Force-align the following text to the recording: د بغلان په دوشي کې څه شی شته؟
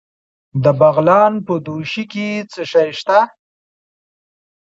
د 0.63 0.65
بغلان 0.79 1.33
په 1.45 1.53
دوشي 1.65 2.03
کې 2.11 2.27
څه 2.51 2.61
شی 2.71 2.89
شته؟ 2.99 3.19